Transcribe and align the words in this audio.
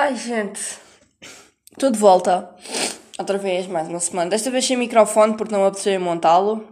Ai, 0.00 0.14
gente. 0.14 0.78
Estou 1.72 1.90
de 1.90 1.98
volta. 1.98 2.54
Outra 3.18 3.36
vez, 3.36 3.66
mais 3.66 3.88
uma 3.88 3.98
semana. 3.98 4.30
Desta 4.30 4.48
vez 4.48 4.64
sem 4.64 4.76
microfone 4.76 5.36
porque 5.36 5.52
não 5.52 5.62
me 5.62 5.66
apeteceu 5.66 6.00
montá-lo. 6.00 6.64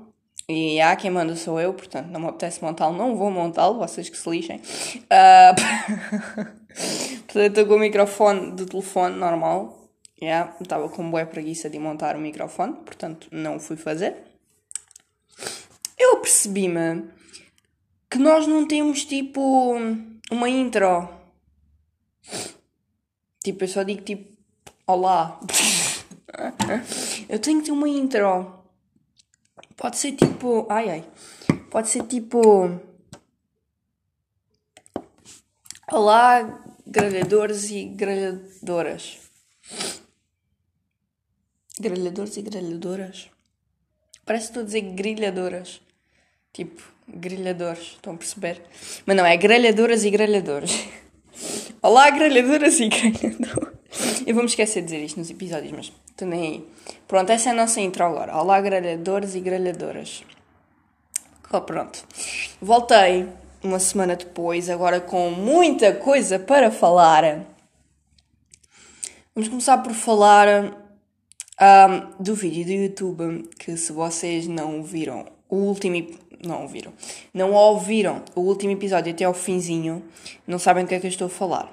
E 0.49 0.81
há 0.81 0.95
quem 0.95 1.10
manda 1.10 1.34
sou 1.34 1.60
eu, 1.60 1.75
portanto 1.75 2.07
não 2.07 2.20
me 2.20 2.28
apetece 2.28 2.62
montá-lo. 2.62 2.97
Não 2.97 3.17
vou 3.17 3.28
montá-lo, 3.28 3.81
vocês 3.81 4.08
que 4.08 4.17
se 4.17 4.31
lixem. 4.31 4.58
Uh... 4.58 5.57
portanto, 7.26 7.36
estou 7.36 7.67
com 7.67 7.75
o 7.75 7.81
microfone 7.81 8.53
do 8.53 8.65
telefone 8.65 9.17
normal. 9.17 9.77
Yeah, 10.23 10.55
estava 10.61 10.89
com 10.89 11.11
boa 11.11 11.27
preguiça 11.27 11.69
de 11.69 11.81
montar 11.81 12.15
o 12.15 12.21
microfone, 12.21 12.75
portanto 12.75 13.27
não 13.33 13.57
o 13.57 13.61
fui 13.61 13.77
fazer. 13.77 14.19
Eu 15.99 16.19
percebi-me 16.19 17.11
que 18.09 18.19
nós 18.19 18.47
não 18.47 18.69
temos 18.69 19.05
tipo 19.05 19.75
uma 20.31 20.49
intro. 20.49 21.26
Tipo, 23.47 23.63
eu 23.63 23.69
só 23.69 23.85
digo 23.85 24.03
tipo 24.03 24.37
olá. 24.89 25.39
eu 27.29 27.39
tenho 27.39 27.61
que 27.61 27.66
ter 27.66 27.70
uma 27.70 27.89
intro. 27.89 28.61
Pode 29.77 29.98
ser 29.98 30.16
tipo. 30.16 30.66
Ai 30.69 30.91
ai. 30.91 31.05
Pode 31.70 31.89
ser 31.89 32.03
tipo. 32.09 32.41
Olá, 35.93 36.61
gralhadores 36.84 37.70
e 37.70 37.84
gralhadoras. 37.84 39.19
Gralhadores 41.78 42.37
e 42.37 42.42
gralhadoras. 42.42 43.31
Parece 44.25 44.47
que 44.47 44.51
estou 44.51 44.62
a 44.65 44.67
dizer 44.67 44.81
grilhadoras. 44.81 45.81
Tipo, 46.53 46.83
grelhadores. 47.06 47.92
Estão 47.92 48.15
a 48.15 48.17
perceber? 48.17 48.61
Mas 49.06 49.17
não, 49.17 49.25
é 49.25 49.37
grelhadoras 49.37 50.03
e 50.03 50.11
grelhadores. 50.11 50.73
Olá, 51.83 52.11
grelhadoras 52.11 52.80
e 52.80 52.89
grelhadores. 52.89 53.77
Eu 54.27 54.34
vou 54.34 54.43
me 54.43 54.48
esquecer 54.48 54.80
de 54.80 54.87
dizer 54.87 55.05
isto 55.05 55.19
nos 55.19 55.30
episódios, 55.30 55.73
mas 55.73 55.93
estou 56.11 56.27
nem 56.27 56.41
aí. 56.41 56.69
Pronto, 57.06 57.31
essa 57.31 57.50
é 57.50 57.53
a 57.53 57.55
nossa 57.55 57.81
intro 57.81 58.03
agora. 58.03 58.34
Olá, 58.34 58.61
grelhadores 58.61 59.34
e 59.34 59.41
grelhadoras. 59.41 60.25
Oh, 61.53 61.61
pronto. 61.61 62.03
Voltei 62.61 63.28
uma 63.62 63.78
semana 63.78 64.17
depois, 64.17 64.70
agora 64.70 65.00
com 65.00 65.31
muita 65.31 65.92
coisa 65.92 66.39
para 66.39 66.70
falar. 66.70 67.45
Vamos 69.34 69.48
começar 69.50 69.78
por 69.78 69.93
falar 69.93 70.48
um, 71.61 72.22
do 72.22 72.34
vídeo 72.34 72.65
do 72.65 72.72
YouTube 72.72 73.50
que, 73.59 73.77
se 73.77 73.93
vocês 73.93 74.47
não 74.48 74.83
viram 74.83 75.27
o 75.48 75.56
último 75.56 75.97
não 76.45 76.62
ouviram. 76.62 76.92
Não 77.33 77.53
ouviram 77.53 78.23
o 78.34 78.41
último 78.41 78.73
episódio 78.73 79.12
até 79.12 79.25
ao 79.25 79.34
finzinho, 79.34 80.03
não 80.47 80.59
sabem 80.59 80.84
do 80.84 80.89
que 80.89 80.95
é 80.95 81.01
que 81.01 81.06
eu 81.06 81.11
estou 81.11 81.27
a 81.27 81.31
falar. 81.31 81.73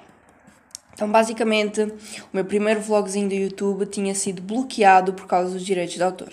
Então, 0.92 1.10
basicamente, 1.10 1.82
o 1.82 2.28
meu 2.32 2.44
primeiro 2.44 2.80
vlogzinho 2.80 3.28
do 3.28 3.34
YouTube 3.34 3.86
tinha 3.86 4.14
sido 4.14 4.40
bloqueado 4.40 5.12
por 5.12 5.26
causa 5.26 5.52
dos 5.52 5.64
direitos 5.64 5.94
de 5.94 6.02
autor. 6.02 6.32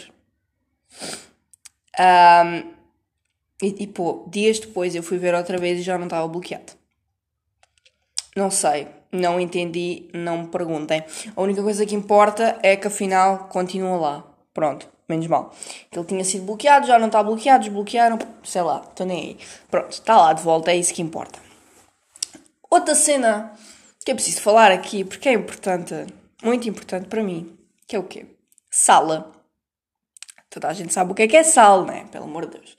Um, 1.99 2.71
e, 3.61 3.83
e 3.83 3.87
pô, 3.87 4.25
dias 4.29 4.59
depois 4.59 4.95
eu 4.95 5.03
fui 5.03 5.17
ver 5.17 5.33
outra 5.33 5.57
vez 5.57 5.79
e 5.79 5.83
já 5.83 5.97
não 5.97 6.05
estava 6.05 6.27
bloqueado. 6.27 6.73
Não 8.35 8.49
sei, 8.49 8.87
não 9.11 9.39
entendi, 9.39 10.09
não 10.13 10.43
me 10.43 10.47
perguntem. 10.47 11.03
A 11.35 11.41
única 11.41 11.61
coisa 11.61 11.85
que 11.85 11.95
importa 11.95 12.57
é 12.63 12.75
que 12.75 12.87
afinal 12.87 13.49
continua 13.49 13.97
lá. 13.97 14.23
Pronto, 14.53 14.87
menos 15.11 15.27
mal. 15.27 15.53
Ele 15.91 16.05
tinha 16.05 16.23
sido 16.23 16.45
bloqueado, 16.45 16.87
já 16.87 16.97
não 16.97 17.07
está 17.07 17.21
bloqueado, 17.21 17.65
desbloquearam, 17.65 18.17
sei 18.43 18.61
lá, 18.61 18.81
estou 18.87 19.05
nem 19.05 19.19
aí. 19.19 19.39
Pronto, 19.69 19.91
está 19.91 20.17
lá 20.17 20.33
de 20.33 20.41
volta, 20.41 20.71
é 20.71 20.77
isso 20.77 20.93
que 20.93 21.01
importa. 21.01 21.39
Outra 22.69 22.95
cena 22.95 23.53
que 24.03 24.11
é 24.11 24.15
preciso 24.15 24.41
falar 24.41 24.71
aqui, 24.71 25.03
porque 25.03 25.29
é 25.29 25.33
importante, 25.33 25.93
muito 26.41 26.67
importante 26.67 27.07
para 27.07 27.23
mim, 27.23 27.57
que 27.87 27.95
é 27.95 27.99
o 27.99 28.03
quê? 28.03 28.25
Sala. 28.69 29.31
Toda 30.49 30.67
a 30.67 30.73
gente 30.73 30.93
sabe 30.93 31.11
o 31.11 31.15
que 31.15 31.23
é 31.23 31.27
que 31.27 31.37
é 31.37 31.43
sal, 31.43 31.85
né? 31.85 32.07
Pelo 32.11 32.25
amor 32.25 32.45
de 32.45 32.57
Deus. 32.57 32.75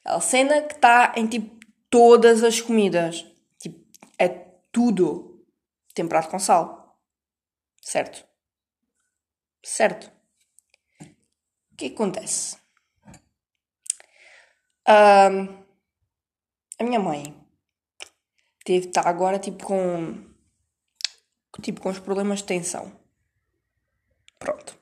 Aquela 0.00 0.20
cena 0.20 0.62
que 0.62 0.74
está 0.74 1.12
em 1.16 1.26
tipo 1.26 1.58
todas 1.90 2.42
as 2.44 2.60
comidas. 2.60 3.26
Tipo, 3.58 3.78
é 4.18 4.28
tudo 4.72 5.44
temperado 5.94 6.28
com 6.28 6.38
sal. 6.38 6.96
Certo? 7.82 8.24
Certo. 9.62 10.10
Que 11.80 11.86
acontece? 11.86 12.58
Um, 14.86 15.64
a 16.78 16.84
minha 16.84 17.00
mãe 17.00 17.34
teve, 18.62 18.88
está 18.88 19.08
agora 19.08 19.38
tipo 19.38 19.64
com 19.64 20.22
tipo 21.62 21.80
com 21.80 21.88
os 21.88 21.98
problemas 21.98 22.40
de 22.40 22.44
tensão. 22.44 22.92
Pronto. 24.38 24.76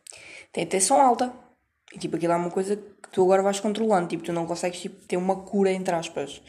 Tem 0.53 0.67
tensão 0.67 1.01
alta. 1.01 1.33
E 1.93 2.01
tipo, 2.01 2.17
aquilo 2.17 2.33
é 2.33 2.37
uma 2.37 2.51
coisa 2.51 2.75
que 2.75 3.11
tu 3.13 3.23
agora 3.23 3.45
vais 3.45 3.61
controlando. 3.61 4.09
Tipo, 4.09 4.25
tu 4.25 4.33
não 4.33 4.45
consegues 4.45 4.81
tipo, 4.81 5.07
ter 5.07 5.17
uma 5.17 5.43
cura, 5.43 5.71
entre 5.71 5.95
aspas. 5.95 6.43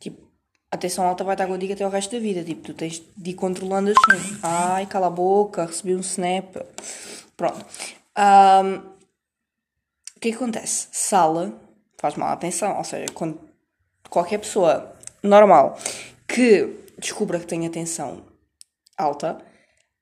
Tipo, 0.00 0.26
a 0.70 0.78
tensão 0.78 1.06
alta 1.06 1.24
vai 1.24 1.34
estar 1.34 1.46
contigo 1.46 1.74
até 1.74 1.86
o 1.86 1.90
resto 1.90 2.12
da 2.12 2.18
vida. 2.18 2.42
Tipo, 2.42 2.62
tu 2.62 2.72
tens 2.72 3.02
de 3.14 3.30
ir 3.32 3.34
controlando 3.34 3.90
assim. 3.90 4.38
Ai, 4.42 4.86
cala 4.86 5.08
a 5.08 5.10
boca, 5.10 5.66
recebi 5.66 5.94
um 5.94 6.00
snap. 6.00 6.56
Pronto. 7.36 7.66
Um, 8.16 8.97
o 10.18 10.20
que, 10.20 10.32
acontece? 10.32 10.88
Sala 10.90 11.56
faz 11.96 12.16
mal 12.16 12.30
à 12.30 12.32
atenção. 12.32 12.76
Ou 12.76 12.82
seja, 12.82 13.06
quando 13.14 13.40
qualquer 14.10 14.38
pessoa 14.38 14.96
normal 15.22 15.78
que 16.26 16.74
descubra 16.98 17.38
que 17.38 17.46
tem 17.46 17.64
atenção 17.64 18.24
alta, 18.96 19.38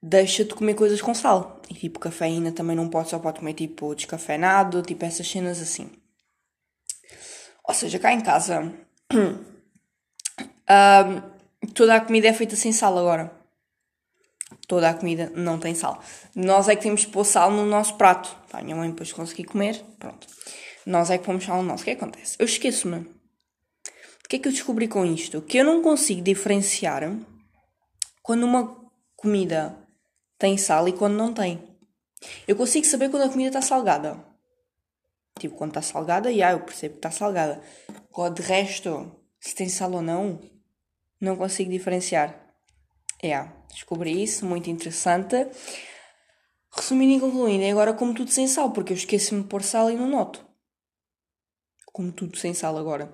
deixa 0.01 0.43
de 0.43 0.55
comer 0.55 0.73
coisas 0.73 0.99
com 1.03 1.13
sal. 1.13 1.61
E 1.69 1.75
tipo, 1.75 1.99
cafeína 1.99 2.51
também 2.51 2.75
não 2.75 2.89
pode, 2.89 3.09
só 3.09 3.19
pode 3.19 3.37
comer 3.37 3.53
tipo 3.53 3.93
descafeinado, 3.93 4.81
tipo 4.81 5.05
essas 5.05 5.29
cenas 5.29 5.61
assim. 5.61 5.91
Ou 7.63 7.75
seja, 7.75 7.99
cá 7.99 8.11
em 8.11 8.21
casa, 8.21 8.73
um, 9.13 9.37
toda 11.75 11.95
a 11.95 12.01
comida 12.01 12.27
é 12.27 12.33
feita 12.33 12.55
sem 12.55 12.71
sal 12.71 12.97
agora. 12.97 13.36
Toda 14.67 14.89
a 14.89 14.93
comida 14.93 15.31
não 15.33 15.57
tem 15.57 15.73
sal. 15.73 16.03
Nós 16.35 16.67
é 16.67 16.75
que 16.75 16.83
temos 16.83 17.05
que 17.05 17.11
pôr 17.11 17.23
sal 17.23 17.49
no 17.49 17.65
nosso 17.65 17.95
prato. 17.95 18.35
Pá, 18.51 18.61
minha 18.61 18.75
mãe 18.75 18.89
depois 18.89 19.13
conseguir 19.13 19.45
comer, 19.45 19.81
pronto. 19.97 20.27
Nós 20.85 21.09
é 21.09 21.17
que 21.17 21.23
pomos 21.23 21.45
sal 21.45 21.57
no 21.57 21.69
nosso. 21.69 21.83
O 21.83 21.85
que, 21.85 21.91
é 21.91 21.95
que 21.95 22.03
acontece? 22.03 22.35
Eu 22.37 22.45
esqueço-me. 22.45 22.97
O 22.97 24.29
que 24.29 24.35
é 24.35 24.39
que 24.39 24.47
eu 24.49 24.51
descobri 24.51 24.89
com 24.89 25.05
isto? 25.05 25.41
Que 25.41 25.59
eu 25.59 25.65
não 25.65 25.81
consigo 25.81 26.21
diferenciar 26.21 27.03
quando 28.21 28.43
uma 28.43 28.75
comida 29.15 29.77
tem 30.37 30.57
sal 30.57 30.87
e 30.89 30.91
quando 30.91 31.15
não 31.15 31.33
tem. 31.33 31.63
Eu 32.45 32.55
consigo 32.57 32.85
saber 32.85 33.09
quando 33.09 33.23
a 33.23 33.29
comida 33.29 33.49
está 33.49 33.61
salgada. 33.61 34.21
Tipo, 35.39 35.55
quando 35.55 35.71
está 35.71 35.81
salgada, 35.81 36.33
já, 36.33 36.51
eu 36.51 36.59
percebo 36.59 36.95
que 36.95 36.99
está 36.99 37.11
salgada. 37.11 37.61
Agora, 38.11 38.33
de 38.33 38.41
resto, 38.41 39.15
se 39.39 39.55
tem 39.55 39.69
sal 39.69 39.93
ou 39.93 40.01
não, 40.01 40.41
não 41.21 41.37
consigo 41.37 41.71
diferenciar. 41.71 42.35
É, 43.21 43.27
yeah, 43.27 43.56
descobri 43.69 44.23
isso, 44.23 44.45
muito 44.45 44.69
interessante. 44.69 45.35
Resumindo 46.71 47.13
e 47.13 47.19
concluindo, 47.19 47.63
é 47.63 47.71
agora 47.71 47.93
como 47.93 48.13
tudo 48.13 48.29
sem 48.29 48.47
sal, 48.47 48.71
porque 48.71 48.93
eu 48.93 48.97
esqueço-me 48.97 49.41
de 49.41 49.47
pôr 49.47 49.63
sal 49.63 49.89
e 49.89 49.95
não 49.95 50.07
noto. 50.07 50.45
Como 51.87 52.11
tudo 52.11 52.37
sem 52.37 52.53
sal 52.53 52.77
agora. 52.77 53.11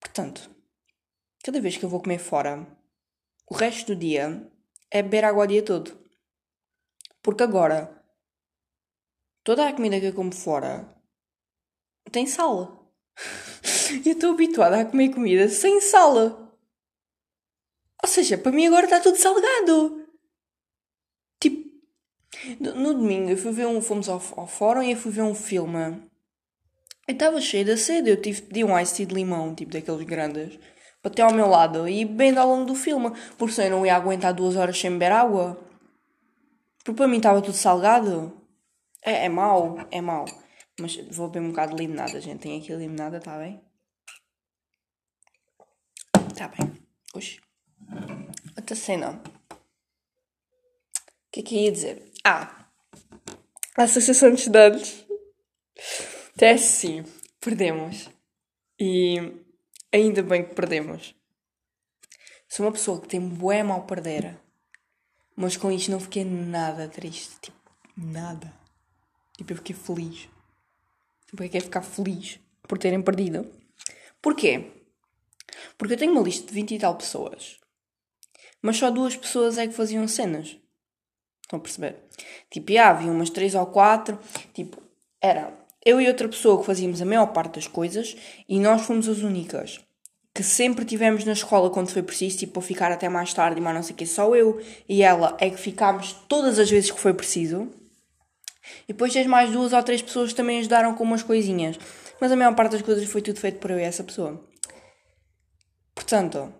Portanto, 0.00 0.50
cada 1.42 1.60
vez 1.60 1.76
que 1.76 1.84
eu 1.84 1.88
vou 1.88 2.00
comer 2.00 2.18
fora, 2.18 2.66
o 3.48 3.54
resto 3.54 3.94
do 3.94 3.96
dia 3.96 4.50
é 4.90 5.02
beber 5.02 5.24
água 5.24 5.44
o 5.44 5.46
dia 5.46 5.64
todo. 5.64 5.98
Porque 7.22 7.42
agora, 7.42 8.04
toda 9.42 9.68
a 9.68 9.72
comida 9.72 9.98
que 9.98 10.06
eu 10.06 10.14
como 10.14 10.34
fora 10.34 10.86
tem 12.12 12.26
sal. 12.26 12.92
eu 14.04 14.12
estou 14.12 14.32
habituada 14.32 14.80
a 14.80 14.84
comer 14.84 15.14
comida 15.14 15.48
sem 15.48 15.80
sal. 15.80 16.45
Seja, 18.16 18.38
para 18.38 18.50
mim 18.50 18.66
agora 18.66 18.86
está 18.86 18.98
tudo 18.98 19.18
salgado. 19.18 20.08
Tipo, 21.38 21.68
no 22.58 22.94
domingo 22.94 23.28
eu 23.28 23.36
fui 23.36 23.52
ver 23.52 23.66
um, 23.66 23.82
fomos 23.82 24.08
ao, 24.08 24.22
ao 24.38 24.46
fórum 24.46 24.82
e 24.82 24.92
eu 24.92 24.96
fui 24.96 25.12
ver 25.12 25.20
um 25.20 25.34
filme. 25.34 26.00
Eu 27.06 27.12
estava 27.12 27.38
cheia 27.42 27.62
de 27.62 27.76
sede, 27.76 28.08
eu 28.08 28.18
tive, 28.18 28.40
pedi 28.40 28.64
um 28.64 28.78
ice 28.80 29.04
de 29.04 29.14
limão, 29.14 29.54
tipo 29.54 29.70
daqueles 29.70 30.06
grandes 30.06 30.58
até 31.04 31.20
ao 31.20 31.32
meu 31.34 31.46
lado 31.46 31.86
e 31.86 32.06
bem 32.06 32.34
ao 32.38 32.48
longo 32.48 32.64
do 32.64 32.74
filme, 32.74 33.10
porque 33.36 33.54
senão 33.54 33.68
eu 33.68 33.76
não 33.76 33.86
ia 33.86 33.94
aguentar 33.94 34.32
duas 34.32 34.56
horas 34.56 34.80
sem 34.80 34.90
beber 34.90 35.12
água. 35.12 35.60
Porque 36.82 36.96
para 36.96 37.06
mim 37.06 37.18
estava 37.18 37.42
tudo 37.42 37.54
salgado. 37.54 38.32
É, 39.02 39.26
é 39.26 39.28
mau, 39.28 39.76
é 39.90 40.00
mau. 40.00 40.24
Mas 40.80 40.96
vou 41.10 41.28
beber 41.28 41.44
um 41.44 41.50
bocado 41.50 41.76
de 41.76 41.82
limonada, 41.82 42.18
gente. 42.18 42.40
Tem 42.40 42.58
aqui 42.58 42.72
limonada, 42.72 43.18
está 43.18 43.36
bem? 43.36 43.60
Está 46.30 46.48
bem. 46.48 46.72
Oxi. 47.14 47.45
Outra 48.56 48.76
cena. 48.76 49.20
O 49.50 49.56
que 51.32 51.40
é 51.40 51.42
que 51.42 51.64
ia 51.64 51.72
dizer? 51.72 52.12
Ah! 52.24 52.66
A 53.76 53.82
Associação 53.82 54.30
de 54.30 54.36
Estudantes. 54.36 55.04
Até 56.34 56.52
assim. 56.52 57.04
Perdemos. 57.40 58.08
E 58.78 59.46
Ainda 59.96 60.22
bem 60.22 60.44
que 60.44 60.54
perdemos. 60.54 61.14
Sou 62.48 62.66
uma 62.66 62.72
pessoa 62.72 63.00
que 63.00 63.08
tem 63.08 63.18
bué 63.18 63.62
mal 63.62 63.86
perder. 63.86 64.38
Mas 65.34 65.56
com 65.56 65.72
isto 65.72 65.90
não 65.90 65.98
fiquei 65.98 66.22
nada 66.22 66.86
triste. 66.86 67.34
Tipo, 67.40 67.58
nada. 67.96 68.52
Tipo, 69.38 69.52
eu 69.52 69.56
fiquei 69.56 69.74
feliz. 69.74 70.28
Tipo, 71.26 71.42
eu 71.42 71.48
quero 71.48 71.64
ficar 71.64 71.80
feliz 71.80 72.38
por 72.68 72.76
terem 72.76 73.00
perdido. 73.00 73.50
Porquê? 74.20 74.70
Porque 75.78 75.94
eu 75.94 75.98
tenho 75.98 76.12
uma 76.12 76.22
lista 76.22 76.46
de 76.46 76.52
20 76.52 76.74
e 76.74 76.78
tal 76.78 76.94
pessoas. 76.94 77.58
Mas 78.66 78.78
só 78.78 78.90
duas 78.90 79.14
pessoas 79.14 79.58
é 79.58 79.68
que 79.68 79.72
faziam 79.72 80.08
cenas. 80.08 80.56
Estão 81.40 81.60
a 81.60 81.62
perceber? 81.62 81.94
Tipo, 82.50 82.72
já 82.72 82.90
havia 82.90 83.12
umas 83.12 83.30
três 83.30 83.54
ou 83.54 83.64
quatro. 83.66 84.18
Tipo, 84.52 84.82
era 85.20 85.52
eu 85.84 86.00
e 86.00 86.08
outra 86.08 86.28
pessoa 86.28 86.58
que 86.58 86.66
fazíamos 86.66 87.00
a 87.00 87.04
maior 87.04 87.26
parte 87.26 87.54
das 87.54 87.68
coisas 87.68 88.16
e 88.48 88.58
nós 88.58 88.82
fomos 88.82 89.08
as 89.08 89.18
únicas 89.18 89.78
que 90.34 90.42
sempre 90.42 90.84
tivemos 90.84 91.24
na 91.24 91.32
escola 91.32 91.70
quando 91.70 91.90
foi 91.90 92.02
preciso, 92.02 92.38
tipo, 92.38 92.58
a 92.58 92.62
ficar 92.62 92.90
até 92.90 93.08
mais 93.08 93.32
tarde 93.32 93.60
mais 93.60 93.76
não 93.76 93.84
sei 93.84 93.94
o 93.94 93.96
que, 93.96 94.04
só 94.04 94.34
eu 94.34 94.60
e 94.88 95.00
ela 95.00 95.36
é 95.40 95.48
que 95.48 95.56
ficámos 95.56 96.12
todas 96.28 96.58
as 96.58 96.68
vezes 96.68 96.90
que 96.90 96.98
foi 96.98 97.14
preciso. 97.14 97.70
E 98.88 98.92
depois 98.92 99.12
tens 99.12 99.28
mais 99.28 99.52
duas 99.52 99.72
ou 99.72 99.82
três 99.84 100.02
pessoas 100.02 100.30
que 100.30 100.36
também 100.36 100.58
ajudaram 100.58 100.92
com 100.96 101.04
umas 101.04 101.22
coisinhas. 101.22 101.78
Mas 102.20 102.32
a 102.32 102.36
maior 102.36 102.56
parte 102.56 102.72
das 102.72 102.82
coisas 102.82 103.08
foi 103.08 103.22
tudo 103.22 103.38
feito 103.38 103.60
por 103.60 103.70
eu 103.70 103.78
e 103.78 103.84
essa 103.84 104.02
pessoa. 104.02 104.44
Portanto, 105.94 106.52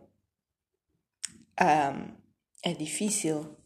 um, 1.60 2.12
é 2.62 2.74
difícil 2.74 3.56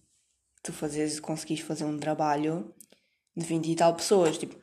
tu 0.62 0.72
fazeres, 0.72 1.20
conseguires 1.20 1.64
fazer 1.64 1.84
um 1.84 1.98
trabalho 1.98 2.74
de 3.36 3.44
20 3.46 3.70
e 3.70 3.76
tal 3.76 3.94
pessoas. 3.94 4.38
Tipo, 4.38 4.56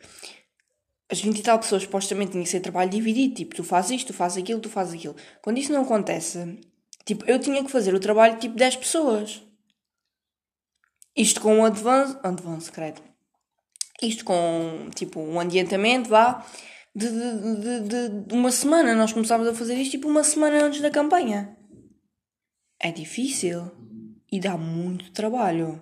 as 1.09 1.21
20 1.21 1.39
e 1.39 1.43
tal 1.43 1.59
pessoas 1.59 1.83
supostamente 1.83 2.31
tinha 2.31 2.43
que 2.43 2.49
ser 2.49 2.59
trabalho 2.59 2.89
dividido. 2.89 3.35
Tipo, 3.35 3.55
tu 3.55 3.63
fazes 3.63 3.91
isto, 3.91 4.07
tu 4.07 4.13
fazes 4.13 4.37
aquilo, 4.37 4.59
tu 4.59 4.69
fazes 4.69 4.93
aquilo. 4.93 5.15
Quando 5.41 5.57
isso 5.57 5.71
não 5.71 5.81
acontece, 5.81 6.59
tipo, 7.05 7.25
eu 7.25 7.39
tinha 7.39 7.63
que 7.63 7.71
fazer 7.71 7.93
o 7.93 7.99
trabalho 7.99 8.37
tipo 8.37 8.55
10 8.55 8.75
pessoas. 8.77 9.41
Isto 11.15 11.41
com 11.41 11.57
um 11.57 11.65
advance, 11.65 12.17
advance, 12.23 12.71
credo. 12.71 13.01
Isto 14.01 14.23
com, 14.23 14.89
tipo, 14.93 15.19
um 15.19 15.39
adiantamento, 15.39 16.09
vá, 16.09 16.45
de, 16.95 17.09
de, 17.09 17.79
de, 17.81 18.09
de 18.27 18.33
uma 18.35 18.51
semana. 18.51 18.93
Nós 18.93 19.11
começámos 19.11 19.47
a 19.47 19.53
fazer 19.55 19.73
isto, 19.75 19.91
tipo, 19.91 20.07
uma 20.07 20.23
semana 20.23 20.63
antes 20.63 20.79
da 20.79 20.91
campanha. 20.91 21.56
É 22.79 22.91
difícil. 22.91 23.71
E 24.31 24.39
dá 24.39 24.57
muito 24.57 25.11
trabalho. 25.11 25.81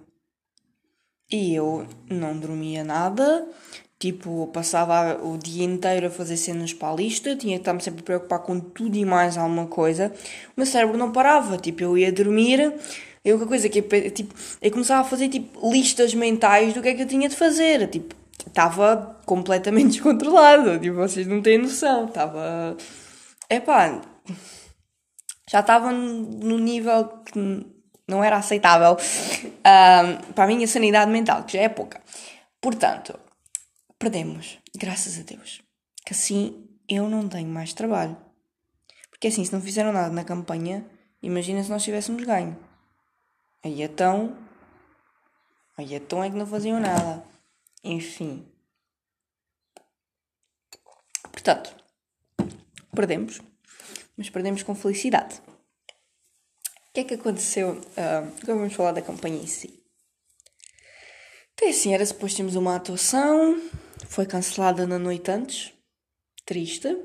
E 1.31 1.55
eu 1.55 1.87
não 2.07 2.37
dormia 2.37 2.83
nada, 2.83 3.47
tipo, 3.99 4.47
passava 4.53 5.19
o 5.25 5.37
dia 5.37 5.63
inteiro 5.63 6.05
a 6.07 6.09
fazer 6.11 6.37
cenas 6.37 6.71
para 6.71 6.93
a 6.93 6.95
lista, 6.95 7.35
tinha 7.35 7.55
que 7.55 7.61
estar-me 7.61 7.81
sempre 7.81 8.01
a 8.01 8.03
preocupar 8.03 8.39
com 8.39 8.59
tudo 8.59 8.95
e 8.95 9.03
mais 9.03 9.35
alguma 9.35 9.65
coisa. 9.65 10.13
O 10.49 10.53
meu 10.57 10.67
cérebro 10.67 10.97
não 10.97 11.11
parava, 11.11 11.57
tipo, 11.57 11.81
eu 11.81 11.97
ia 11.97 12.11
dormir, 12.11 12.61
a 12.61 13.29
única 13.29 13.47
coisa 13.47 13.67
que 13.67 13.79
eu, 13.79 14.11
tipo, 14.11 14.35
eu 14.61 14.71
começava 14.71 15.01
a 15.01 15.09
fazer 15.09 15.29
tipo 15.29 15.71
listas 15.71 16.13
mentais 16.13 16.73
do 16.75 16.81
que 16.81 16.89
é 16.89 16.93
que 16.93 17.01
eu 17.01 17.07
tinha 17.07 17.27
de 17.27 17.35
fazer, 17.35 17.87
tipo, 17.89 18.15
estava 18.47 19.19
completamente 19.25 19.93
descontrolado, 19.97 20.79
tipo, 20.79 20.95
vocês 20.95 21.25
não 21.25 21.41
têm 21.41 21.57
noção, 21.57 22.05
estava. 22.05 22.77
Epá, 23.49 24.01
já 25.49 25.59
estava 25.59 25.91
no 25.91 26.57
nível 26.57 27.07
que 27.23 27.39
não 28.07 28.23
era 28.23 28.37
aceitável 28.37 28.95
um, 28.95 30.33
para 30.33 30.43
a 30.43 30.47
minha 30.47 30.67
sanidade 30.67 31.11
mental, 31.11 31.43
que 31.43 31.53
já 31.53 31.61
é 31.61 31.69
pouca. 31.69 32.01
Portanto, 32.61 33.19
perdemos, 33.97 34.59
graças 34.75 35.19
a 35.19 35.23
Deus. 35.23 35.61
Que 36.05 36.13
assim 36.13 36.67
eu 36.87 37.09
não 37.09 37.27
tenho 37.27 37.49
mais 37.49 37.73
trabalho. 37.73 38.15
Porque 39.09 39.27
assim, 39.27 39.43
se 39.43 39.53
não 39.53 39.61
fizeram 39.61 39.91
nada 39.91 40.09
na 40.09 40.23
campanha, 40.23 40.85
imagina 41.21 41.63
se 41.63 41.69
nós 41.69 41.83
tivéssemos 41.83 42.23
ganho. 42.23 42.57
Aí 43.63 43.81
então. 43.81 44.37
Aí 45.77 45.93
então 45.95 46.23
é 46.23 46.29
que 46.29 46.35
não 46.35 46.45
faziam 46.45 46.79
nada. 46.79 47.23
Enfim. 47.83 48.45
Portanto, 51.31 51.75
perdemos. 52.93 53.41
Mas 54.17 54.29
perdemos 54.29 54.63
com 54.63 54.73
felicidade 54.73 55.41
que 56.95 57.01
é 57.01 57.03
que 57.03 57.13
aconteceu? 57.15 57.71
Uh, 57.71 58.31
agora 58.41 58.57
vamos 58.57 58.73
falar 58.73 58.93
da 58.93 59.01
campanha 59.01 59.35
em 59.35 59.45
si. 59.45 59.83
Então, 61.53 61.69
assim, 61.69 61.93
era 61.93 62.05
suposto 62.05 62.37
termos 62.37 62.55
uma 62.55 62.75
atuação, 62.77 63.61
foi 64.07 64.25
cancelada 64.25 64.87
na 64.87 64.97
noite 64.97 65.29
antes, 65.29 65.73
triste, 66.45 66.97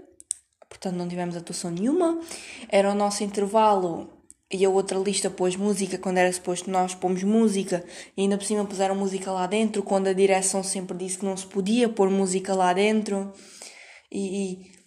portanto 0.68 0.94
não 0.94 1.08
tivemos 1.08 1.36
atuação 1.36 1.72
nenhuma. 1.72 2.20
Era 2.68 2.92
o 2.92 2.94
nosso 2.94 3.24
intervalo 3.24 4.08
e 4.48 4.64
a 4.64 4.70
outra 4.70 4.96
lista 4.96 5.28
pôs 5.28 5.56
música 5.56 5.98
quando 5.98 6.18
era 6.18 6.32
suposto 6.32 6.70
nós 6.70 6.94
pôrmos 6.94 7.24
música 7.24 7.84
e 8.16 8.22
ainda 8.22 8.38
por 8.38 8.44
cima 8.44 8.64
puseram 8.64 8.94
música 8.94 9.32
lá 9.32 9.46
dentro 9.46 9.82
quando 9.82 10.06
a 10.06 10.12
direção 10.12 10.62
sempre 10.62 10.96
disse 10.96 11.18
que 11.18 11.24
não 11.24 11.36
se 11.36 11.46
podia 11.46 11.88
pôr 11.88 12.08
música 12.10 12.54
lá 12.54 12.72
dentro. 12.72 13.32
E, 14.10 14.52
e 14.52 14.79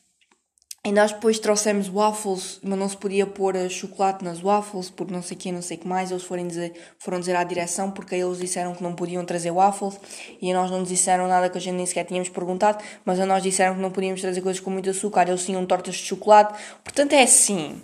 e 0.86 0.92
nós 0.92 1.14
depois 1.14 1.40
trouxemos 1.40 1.88
waffles, 1.88 2.60
mas 2.62 2.78
não 2.78 2.90
se 2.90 2.98
podia 2.98 3.26
pôr 3.26 3.56
eh, 3.56 3.70
chocolate 3.70 4.22
nas 4.22 4.42
waffles, 4.42 4.90
porque 4.90 5.14
não 5.14 5.22
sei 5.22 5.38
o 5.38 5.40
que, 5.40 5.52
não 5.52 5.62
sei 5.62 5.78
o 5.78 5.80
que 5.80 5.88
mais. 5.88 6.12
Eles 6.12 6.24
foram 6.24 6.46
dizer, 6.46 6.74
foram 7.00 7.22
dizer 7.22 7.38
à 7.38 7.44
direção, 7.46 7.90
porque 7.90 8.16
eles 8.16 8.38
disseram 8.38 8.76
que 8.76 8.84
não 8.84 8.94
podiam 8.94 9.24
trazer 9.24 9.52
waffles, 9.52 9.98
e 10.42 10.52
a 10.52 10.54
nós 10.54 10.70
não 10.70 10.80
nos 10.80 10.90
disseram 10.90 11.26
nada 11.26 11.50
que 11.50 11.58
a 11.58 11.62
gente 11.62 11.76
nem 11.76 11.86
sequer 11.86 12.04
tínhamos 12.04 12.28
perguntado, 12.28 12.84
mas 13.06 13.18
a 13.18 13.26
nós 13.26 13.42
disseram 13.42 13.76
que 13.76 13.82
não 13.82 13.92
podíamos 13.92 14.20
trazer 14.20 14.42
coisas 14.42 14.60
com 14.60 14.72
muito 14.72 14.90
açúcar, 14.90 15.30
eles 15.30 15.46
tinham 15.46 15.66
tortas 15.66 15.96
de 15.96 16.04
chocolate. 16.04 16.62
Portanto, 16.84 17.14
é 17.14 17.24
assim. 17.24 17.82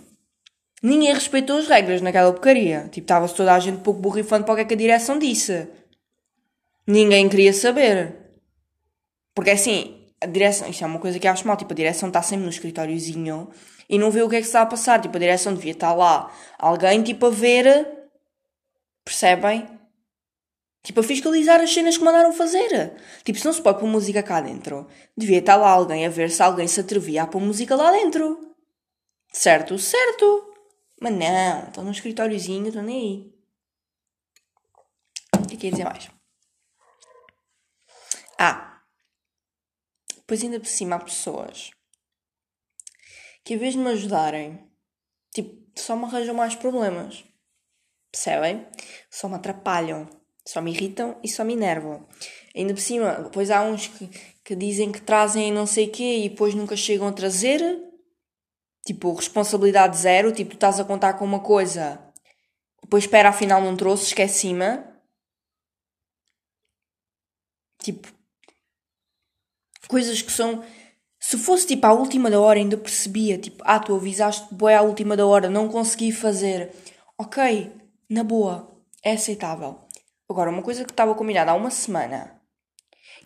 Ninguém 0.82 1.14
respeitou 1.14 1.56
as 1.56 1.68
regras 1.68 2.02
naquela 2.02 2.30
porcaria. 2.32 2.88
Tipo, 2.90 3.04
estava-se 3.06 3.34
toda 3.34 3.54
a 3.54 3.58
gente 3.58 3.80
pouco 3.80 4.00
borrifando 4.00 4.44
para 4.44 4.52
o 4.52 4.56
que 4.56 4.62
é 4.62 4.64
que 4.66 4.74
a 4.74 4.76
direção 4.76 5.18
disse. 5.18 5.68
Ninguém 6.86 7.28
queria 7.30 7.52
saber. 7.54 8.14
Porque 9.34 9.50
assim, 9.50 9.99
a 10.22 10.26
direção, 10.26 10.68
isto 10.68 10.84
é 10.84 10.86
uma 10.86 10.98
coisa 10.98 11.18
que 11.18 11.26
acho 11.26 11.46
mal, 11.46 11.56
tipo, 11.56 11.72
a 11.72 11.76
direção 11.76 12.08
está 12.08 12.22
sempre 12.22 12.44
no 12.44 12.50
escritóriozinho 12.50 13.48
e 13.88 13.98
não 13.98 14.10
vê 14.10 14.22
o 14.22 14.28
que 14.28 14.36
é 14.36 14.40
que 14.40 14.46
está 14.46 14.62
a 14.62 14.66
passar, 14.66 15.00
tipo, 15.00 15.16
a 15.16 15.20
direção 15.20 15.54
devia 15.54 15.72
estar 15.72 15.94
lá, 15.94 16.32
alguém, 16.58 17.02
tipo, 17.02 17.26
a 17.26 17.30
ver, 17.30 18.08
percebem? 19.04 19.66
Tipo, 20.82 21.00
a 21.00 21.02
fiscalizar 21.02 21.60
as 21.60 21.72
cenas 21.72 21.98
que 21.98 22.04
mandaram 22.04 22.32
fazer. 22.32 22.94
Tipo, 23.22 23.38
se 23.38 23.44
não 23.44 23.52
se 23.52 23.60
pode 23.60 23.80
pôr 23.80 23.86
música 23.86 24.22
cá 24.22 24.40
dentro, 24.40 24.86
devia 25.16 25.38
estar 25.38 25.56
lá 25.56 25.68
alguém 25.70 26.06
a 26.06 26.10
ver 26.10 26.30
se 26.30 26.42
alguém 26.42 26.66
se 26.66 26.80
atrevia 26.80 27.22
a 27.22 27.26
pôr 27.26 27.40
música 27.40 27.76
lá 27.76 27.90
dentro. 27.92 28.54
Certo? 29.32 29.78
Certo! 29.78 30.54
Mas 31.00 31.12
não, 31.12 31.64
estão 31.64 31.84
no 31.84 31.90
escritóriozinho, 31.90 32.68
estão 32.68 32.82
nem 32.82 32.98
aí. 32.98 33.34
O 35.42 35.46
que 35.46 35.54
é 35.54 35.58
que 35.58 35.66
ia 35.66 35.72
dizer 35.72 35.84
mais? 35.84 36.10
Ah, 38.38 38.69
Pois 40.30 40.44
ainda 40.44 40.60
por 40.60 40.68
cima 40.68 40.94
há 40.94 41.00
pessoas 41.00 41.72
que, 43.42 43.54
em 43.54 43.56
vez 43.56 43.74
de 43.74 43.80
me 43.80 43.90
ajudarem, 43.90 44.64
tipo, 45.34 45.60
só 45.74 45.96
me 45.96 46.04
arranjam 46.04 46.36
mais 46.36 46.54
problemas. 46.54 47.24
Percebem? 48.12 48.64
Só 49.10 49.28
me 49.28 49.34
atrapalham, 49.34 50.08
só 50.46 50.62
me 50.62 50.70
irritam 50.70 51.18
e 51.20 51.28
só 51.28 51.42
me 51.42 51.54
enervam. 51.54 52.06
Ainda 52.54 52.72
por 52.72 52.80
cima, 52.80 53.14
depois 53.14 53.50
há 53.50 53.60
uns 53.62 53.88
que, 53.88 54.06
que 54.44 54.54
dizem 54.54 54.92
que 54.92 55.00
trazem 55.00 55.50
não 55.50 55.66
sei 55.66 55.88
quê 55.88 56.18
e 56.18 56.28
depois 56.28 56.54
nunca 56.54 56.76
chegam 56.76 57.08
a 57.08 57.12
trazer. 57.12 57.60
Tipo, 58.86 59.12
responsabilidade 59.12 59.96
zero. 59.96 60.30
Tipo, 60.30 60.50
tu 60.50 60.54
estás 60.54 60.78
a 60.78 60.84
contar 60.84 61.14
com 61.14 61.24
uma 61.24 61.40
coisa, 61.40 62.00
depois 62.80 63.02
espera, 63.02 63.30
afinal 63.30 63.60
não 63.60 63.76
trouxe, 63.76 64.04
esqueci-me. 64.04 64.78
Tipo, 67.82 68.19
coisas 69.90 70.22
que 70.22 70.30
são. 70.30 70.62
Se 71.18 71.36
fosse 71.36 71.66
tipo 71.66 71.86
à 71.86 71.92
última 71.92 72.30
da 72.30 72.40
hora, 72.40 72.58
ainda 72.58 72.78
percebia, 72.78 73.36
tipo, 73.36 73.62
ah, 73.66 73.78
tu 73.78 73.94
avisaste 73.94 74.54
boé 74.54 74.76
à 74.76 74.82
última 74.82 75.16
da 75.16 75.26
hora, 75.26 75.50
não 75.50 75.68
consegui 75.68 76.12
fazer. 76.12 76.70
Ok, 77.18 77.70
na 78.08 78.24
boa, 78.24 78.70
é 79.04 79.12
aceitável. 79.12 79.78
Agora, 80.30 80.48
uma 80.48 80.62
coisa 80.62 80.84
que 80.84 80.92
estava 80.92 81.14
combinada 81.14 81.50
há 81.50 81.54
uma 81.54 81.70
semana 81.70 82.40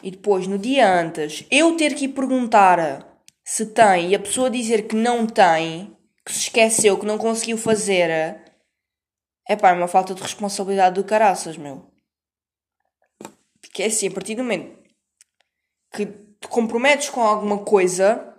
e 0.02 0.10
depois, 0.10 0.46
no 0.48 0.58
dia 0.58 0.90
antes, 0.90 1.46
eu 1.50 1.76
ter 1.76 1.94
que 1.94 2.06
ir 2.06 2.08
perguntar 2.08 3.22
se 3.44 3.66
tem 3.66 4.10
e 4.10 4.14
a 4.14 4.18
pessoa 4.18 4.50
dizer 4.50 4.88
que 4.88 4.96
não 4.96 5.26
tem, 5.26 5.96
que 6.24 6.32
se 6.32 6.40
esqueceu, 6.40 6.98
que 6.98 7.06
não 7.06 7.18
conseguiu 7.18 7.56
fazer, 7.58 8.10
é 9.46 9.54
pá, 9.56 9.70
é 9.70 9.74
uma 9.74 9.86
falta 9.86 10.14
de 10.14 10.22
responsabilidade 10.22 10.96
do 10.96 11.04
caraças, 11.04 11.56
meu. 11.56 11.92
Porque 13.60 13.82
é 13.82 13.86
assim, 13.86 14.08
a 14.08 14.10
partir 14.10 14.34
do 14.34 14.42
momento 14.42 14.82
que 15.94 16.06
te 16.44 16.48
comprometes 16.48 17.08
com 17.08 17.22
alguma 17.22 17.58
coisa, 17.58 18.34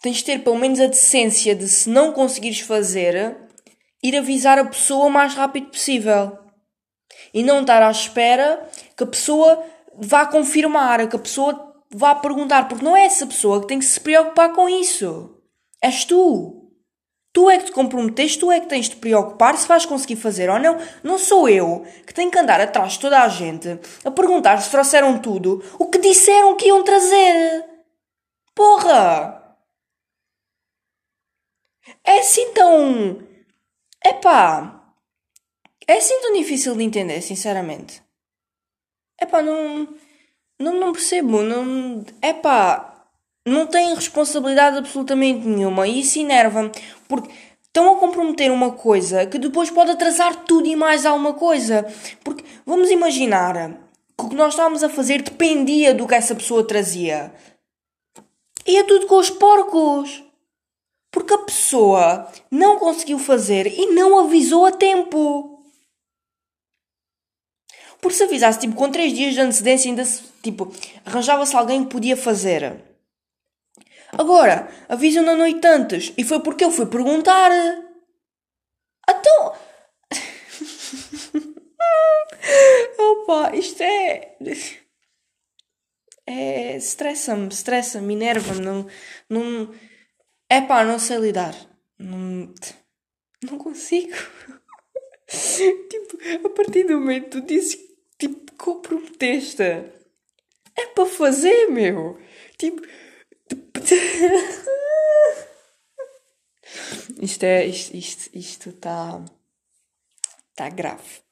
tens 0.00 0.18
de 0.18 0.24
ter 0.24 0.44
pelo 0.44 0.56
menos 0.56 0.80
a 0.80 0.86
decência 0.86 1.54
de, 1.54 1.68
se 1.68 1.90
não 1.90 2.12
conseguires 2.12 2.60
fazer, 2.60 3.36
ir 4.02 4.16
avisar 4.16 4.58
a 4.58 4.64
pessoa 4.64 5.06
o 5.06 5.10
mais 5.10 5.34
rápido 5.34 5.70
possível. 5.70 6.38
E 7.34 7.42
não 7.42 7.60
estar 7.60 7.82
à 7.82 7.90
espera 7.90 8.68
que 8.96 9.02
a 9.02 9.06
pessoa 9.06 9.64
vá 9.96 10.26
confirmar, 10.26 11.08
que 11.08 11.16
a 11.16 11.18
pessoa 11.18 11.74
vá 11.90 12.14
perguntar, 12.14 12.68
porque 12.68 12.84
não 12.84 12.96
é 12.96 13.04
essa 13.04 13.26
pessoa 13.26 13.60
que 13.60 13.66
tem 13.66 13.80
que 13.80 13.84
se 13.84 14.00
preocupar 14.00 14.52
com 14.52 14.68
isso. 14.68 15.36
És 15.82 16.04
tu. 16.04 16.57
Tu 17.38 17.48
é 17.48 17.56
que 17.56 17.66
te 17.66 17.70
comprometeste, 17.70 18.40
tu 18.40 18.50
é 18.50 18.58
que 18.58 18.66
tens 18.66 18.86
de 18.86 18.96
te 18.96 19.00
preocupar 19.00 19.56
se 19.56 19.68
vais 19.68 19.86
conseguir 19.86 20.16
fazer 20.16 20.50
ou 20.50 20.58
não. 20.58 20.76
Não 21.04 21.16
sou 21.16 21.48
eu 21.48 21.86
que 22.04 22.12
tenho 22.12 22.32
que 22.32 22.36
andar 22.36 22.60
atrás 22.60 22.94
de 22.94 22.98
toda 22.98 23.22
a 23.22 23.28
gente 23.28 23.78
a 24.04 24.10
perguntar 24.10 24.60
se 24.60 24.68
trouxeram 24.68 25.20
tudo 25.20 25.62
o 25.78 25.86
que 25.86 25.98
disseram 25.98 26.56
que 26.56 26.66
iam 26.66 26.82
trazer. 26.82 27.64
Porra! 28.56 29.56
É 32.02 32.18
assim 32.18 32.52
tão. 32.52 33.24
Epá! 34.04 34.92
É 35.86 35.98
assim 35.98 36.20
tão 36.20 36.32
difícil 36.32 36.74
de 36.74 36.82
entender, 36.82 37.20
sinceramente. 37.22 38.02
Epá, 39.22 39.40
não. 39.42 39.94
Não, 40.58 40.72
não 40.72 40.92
percebo. 40.92 41.40
Não. 41.42 42.04
Epá 42.20 42.87
não 43.48 43.66
têm 43.66 43.94
responsabilidade 43.94 44.78
absolutamente 44.78 45.46
nenhuma 45.46 45.86
e 45.86 46.00
isso 46.00 46.18
enerva-me 46.18 46.70
porque 47.08 47.30
estão 47.62 47.92
a 47.92 48.00
comprometer 48.00 48.50
uma 48.50 48.72
coisa 48.72 49.26
que 49.26 49.38
depois 49.38 49.70
pode 49.70 49.90
atrasar 49.92 50.44
tudo 50.44 50.66
e 50.66 50.74
mais 50.74 51.06
alguma 51.06 51.34
coisa. 51.34 51.86
Porque 52.24 52.44
vamos 52.66 52.90
imaginar 52.90 53.70
que 54.16 54.24
o 54.24 54.28
que 54.28 54.34
nós 54.34 54.54
estávamos 54.54 54.82
a 54.82 54.88
fazer 54.88 55.22
dependia 55.22 55.94
do 55.94 56.06
que 56.06 56.14
essa 56.14 56.34
pessoa 56.34 56.66
trazia. 56.66 57.32
E 58.66 58.76
é 58.76 58.84
tudo 58.84 59.06
com 59.06 59.16
os 59.16 59.30
porcos. 59.30 60.24
Porque 61.10 61.32
a 61.32 61.38
pessoa 61.38 62.30
não 62.50 62.78
conseguiu 62.78 63.18
fazer 63.18 63.66
e 63.66 63.86
não 63.94 64.18
avisou 64.18 64.66
a 64.66 64.72
tempo. 64.72 65.64
Porque 68.00 68.16
se 68.16 68.24
avisasse, 68.24 68.60
tipo, 68.60 68.74
com 68.74 68.90
3 68.90 69.12
dias 69.12 69.34
de 69.34 69.40
antecedência, 69.40 69.90
ainda 69.90 70.04
se, 70.04 70.22
tipo, 70.42 70.72
arranjava-se 71.04 71.56
alguém 71.56 71.82
que 71.82 71.90
podia 71.90 72.16
fazer. 72.16 72.87
Agora, 74.12 74.68
avisam 74.88 75.24
na 75.24 75.36
noite 75.36 75.66
antes. 75.66 76.12
E 76.16 76.24
foi 76.24 76.40
porque 76.40 76.64
eu 76.64 76.70
fui 76.70 76.86
perguntar. 76.86 77.50
Então. 79.08 79.54
Opa, 82.98 83.54
isto 83.54 83.82
é. 83.82 84.36
É. 86.26 86.76
Estressa-me, 86.76 87.48
estressa-me, 87.48 88.14
enerva-me. 88.14 88.60
Não. 88.60 88.86
Não. 89.28 89.74
É 90.48 90.60
pá, 90.62 90.84
não 90.84 90.98
sei 90.98 91.18
lidar. 91.18 91.54
Não. 91.98 92.54
Não 93.42 93.58
consigo. 93.58 94.16
tipo, 95.28 96.46
a 96.46 96.50
partir 96.50 96.84
do 96.84 96.98
momento 96.98 97.24
que 97.24 97.30
tu 97.30 97.40
dizes 97.42 97.78
tipo, 98.18 98.52
comprometeste. 98.56 99.62
É 99.62 100.86
para 100.94 101.06
fazer, 101.06 101.66
meu. 101.66 102.18
Tipo 102.56 102.80
isto 107.20 107.44
é. 107.44 107.66
Isto 107.66 107.96
está. 107.96 107.98
Isto, 107.98 108.36
isto 108.36 108.72
tá, 108.72 109.24
tá 110.54 110.68
grave. 110.68 111.22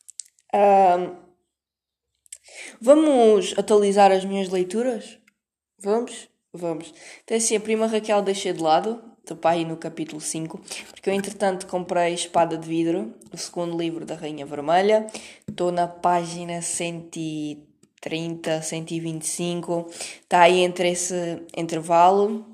Um, 0.55 1.17
vamos 2.81 3.55
atualizar 3.59 4.13
as 4.13 4.25
minhas 4.25 4.49
leituras? 4.49 5.19
Vamos? 5.79 6.29
Vamos. 6.53 6.95
Então, 7.23 7.37
assim, 7.37 7.57
a 7.57 7.61
prima 7.61 7.87
Raquel 7.87 8.23
deixei 8.23 8.53
de 8.53 8.63
lado. 8.63 9.03
Estou 9.21 9.37
para 9.37 9.57
aí 9.57 9.65
no 9.65 9.77
capítulo 9.77 10.21
5. 10.21 10.61
Porque 10.93 11.11
eu, 11.11 11.15
entretanto, 11.15 11.67
comprei 11.67 12.15
Espada 12.15 12.57
de 12.57 12.67
Vidro, 12.67 13.13
o 13.33 13.37
segundo 13.37 13.77
livro 13.77 14.07
da 14.07 14.15
Rainha 14.15 14.47
Vermelha. 14.47 15.07
Estou 15.49 15.73
na 15.73 15.89
página 15.89 16.63
130. 16.63 17.76
130, 18.07 18.63
125, 18.63 19.87
está 20.23 20.43
aí 20.43 20.61
entre 20.61 20.91
esse 20.91 21.43
intervalo. 21.57 22.47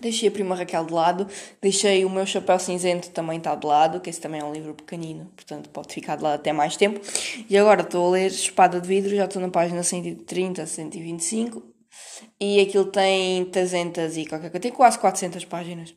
Deixei 0.00 0.30
a 0.30 0.32
prima 0.32 0.54
Raquel 0.54 0.86
de 0.86 0.94
lado, 0.94 1.26
deixei 1.60 2.06
o 2.06 2.10
meu 2.10 2.24
chapéu 2.24 2.58
cinzento 2.58 3.10
também 3.10 3.36
está 3.36 3.54
de 3.54 3.66
lado, 3.66 4.00
que 4.00 4.08
esse 4.08 4.18
também 4.18 4.40
é 4.40 4.44
um 4.44 4.50
livro 4.50 4.72
pequenino, 4.72 5.26
portanto 5.36 5.68
pode 5.68 5.92
ficar 5.92 6.16
de 6.16 6.22
lado 6.22 6.36
até 6.36 6.54
mais 6.54 6.74
tempo. 6.74 6.98
E 7.50 7.58
agora 7.58 7.82
estou 7.82 8.06
a 8.06 8.10
ler 8.12 8.28
Espada 8.28 8.80
de 8.80 8.88
Vidro, 8.88 9.14
já 9.14 9.26
estou 9.26 9.42
na 9.42 9.50
página 9.50 9.82
130, 9.82 10.64
125, 10.64 11.62
e 12.40 12.60
aquilo 12.60 12.86
tem 12.86 13.44
300 13.44 14.16
e 14.16 14.24
qualquer 14.24 14.48
coisa, 14.50 14.62
tem 14.62 14.72
quase 14.72 14.98
400 14.98 15.44
páginas. 15.44 15.94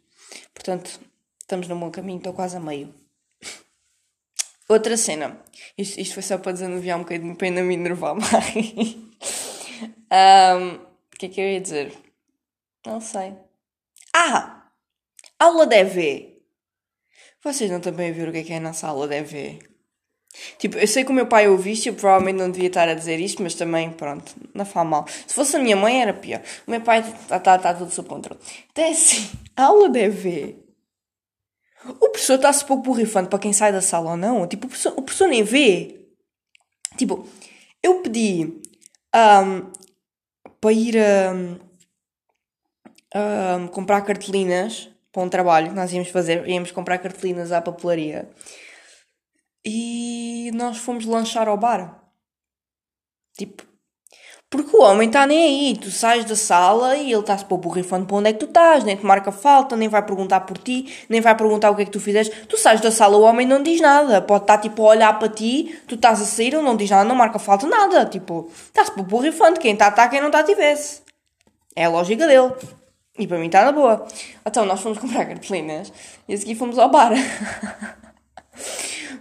Portanto, 0.54 1.00
estamos 1.40 1.70
no 1.70 1.78
bom 1.78 1.90
caminho, 1.90 2.18
estou 2.18 2.34
quase 2.34 2.58
a 2.58 2.60
meio. 2.60 2.94
Outra 4.68 4.96
cena. 4.96 5.40
Isto, 5.78 6.00
isto 6.00 6.14
foi 6.14 6.24
só 6.24 6.38
para 6.38 6.54
desanuviar 6.54 6.98
um 6.98 7.02
bocadinho 7.04 7.36
para 7.36 7.48
ainda 7.48 7.64
me 7.64 7.74
enervar 7.74 8.16
mais. 8.16 8.96
um, 10.12 10.76
o 10.76 11.18
que 11.18 11.26
é 11.26 11.30
que 11.30 11.42
eu 11.42 11.46
ia 11.46 11.62
dizer? 11.62 11.94
Não 12.86 13.02
sei. 13.02 13.34
Ah! 14.14 14.72
Aula 15.40 15.66
de 15.66 15.76
EV. 15.76 16.34
Vocês 17.44 17.70
não 17.70 17.82
também 17.82 18.10
a 18.10 18.14
ver 18.14 18.30
o 18.30 18.32
que 18.32 18.38
é 18.40 18.44
que 18.44 18.54
é 18.54 18.58
a 18.58 18.62
nossa 18.62 18.88
aula 18.88 19.08
de 19.08 19.16
EV? 19.16 19.60
Tipo, 20.58 20.78
eu 20.78 20.88
sei 20.88 21.04
que 21.04 21.12
o 21.12 21.14
meu 21.14 21.28
pai 21.28 21.48
ouviu 21.48 21.74
isto, 21.74 21.88
eu 21.88 21.94
provavelmente 21.94 22.38
não 22.38 22.50
devia 22.50 22.68
estar 22.68 22.88
a 22.88 22.94
dizer 22.94 23.20
isto, 23.20 23.44
mas 23.44 23.54
também, 23.54 23.92
pronto, 23.92 24.34
não 24.54 24.66
faz 24.66 24.88
mal. 24.88 25.06
Se 25.08 25.36
fosse 25.36 25.56
a 25.56 25.60
minha 25.60 25.76
mãe 25.76 26.02
era 26.02 26.14
pior. 26.14 26.42
O 26.66 26.72
meu 26.72 26.82
pai 26.82 27.00
está 27.00 27.40
tá, 27.40 27.60
tá 27.60 27.74
tudo 27.74 27.92
sob 27.92 28.08
controle. 28.08 28.40
Então 28.72 28.84
é 28.84 28.90
assim, 28.90 29.30
aula 29.56 29.90
de 29.90 30.00
EV 30.00 30.63
o 31.86 32.10
professor 32.10 32.36
está-se 32.36 32.66
pouco 32.66 32.84
borrifando 32.84 33.30
para 33.30 33.40
quem 33.40 33.54
sai 33.54 33.72
da 33.72 33.82
sala 33.82 34.12
ou 34.12 34.18
não. 34.18 34.48
Tipo, 34.48 34.66
o 34.66 34.70
professor, 34.70 34.94
o 34.98 35.02
professor 35.02 35.28
nem 35.28 35.44
vê. 35.44 36.08
Tipo, 36.98 37.28
eu 37.82 38.02
pedi 38.02 38.62
um, 39.14 39.72
para 40.62 40.72
ir 40.72 40.96
um, 40.96 41.60
um, 43.16 43.68
comprar 43.68 44.02
cartelinas 44.02 44.90
para 45.12 45.22
um 45.22 45.30
trabalho 45.30 45.74
nós 45.74 45.94
íamos 45.94 46.10
fazer. 46.10 46.48
Íamos 46.50 46.72
comprar 46.72 46.98
cartelinas 46.98 47.52
à 47.52 47.62
papelaria. 47.62 48.30
E 49.64 50.52
nós 50.56 50.78
fomos 50.78 51.06
lanchar 51.06 51.48
ao 51.48 51.58
bar. 51.58 52.04
Tipo, 53.38 53.64
porque 54.54 54.78
o 54.78 54.84
homem 54.84 55.08
está 55.08 55.26
nem 55.26 55.40
aí. 55.40 55.76
Tu 55.76 55.90
sais 55.90 56.24
da 56.26 56.36
sala 56.36 56.96
e 56.96 57.12
ele 57.12 57.22
está-se 57.22 57.44
para 57.44 57.56
o 57.56 57.58
borrifando 57.58 58.06
para 58.06 58.18
onde 58.18 58.30
é 58.30 58.34
que 58.34 58.38
tu 58.38 58.46
estás, 58.46 58.84
nem 58.84 58.96
te 58.96 59.04
marca 59.04 59.32
falta, 59.32 59.76
nem 59.76 59.90
vai 59.90 60.04
perguntar 60.04 60.42
por 60.42 60.60
ti, 60.60 60.94
nem 61.10 61.20
vai 61.20 61.36
perguntar 61.36 61.72
o 61.72 61.76
que 61.76 61.82
é 61.82 61.86
que 61.86 61.92
tu 61.92 62.00
fizeste. 62.00 62.46
Tu 62.46 62.56
sais 62.56 62.80
da 62.80 62.92
sala, 62.92 63.18
o 63.18 63.24
homem 63.24 63.48
não 63.48 63.64
diz 63.64 63.82
nada. 63.82 64.22
Pode 64.22 64.44
estar 64.44 64.60
tipo 64.60 64.86
a 64.86 64.90
olhar 64.90 65.18
para 65.18 65.28
ti, 65.28 65.76
tu 65.88 65.96
estás 65.96 66.22
a 66.22 66.26
sair, 66.26 66.54
ele 66.54 66.62
não 66.62 66.76
diz 66.76 66.88
nada, 66.88 67.04
não 67.04 67.16
marca 67.16 67.40
falta, 67.40 67.66
nada. 67.66 68.06
Tipo, 68.06 68.48
está-se 68.68 68.92
para 68.92 69.02
o 69.02 69.06
borrifando. 69.06 69.60
Quem 69.60 69.74
está, 69.74 69.88
está, 69.88 70.08
quem 70.08 70.22
não 70.22 70.28
está, 70.28 70.44
tivesse. 70.44 71.02
É 71.76 71.86
a 71.86 71.90
lógica 71.90 72.28
dele. 72.28 72.54
E 73.18 73.26
para 73.26 73.40
mim 73.40 73.48
está 73.48 73.66
na 73.66 73.72
boa. 73.72 74.06
Então 74.46 74.68
nós 74.68 74.80
fomos 74.82 75.00
comprar 75.02 75.26
cartelinas 75.26 75.92
e 76.28 76.34
a 76.36 76.38
seguir 76.38 76.54
fomos 76.54 76.78
ao 76.78 76.92
bar. 76.92 77.12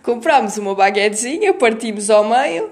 Comprámos 0.03 0.59
uma 0.59 0.75
baguetezinha, 0.75 1.55
partimos 1.55 2.11
ao 2.11 2.25
meio 2.25 2.71